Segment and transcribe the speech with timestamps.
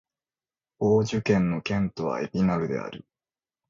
[0.79, 3.05] ヴォージュ県の県都はエピナルである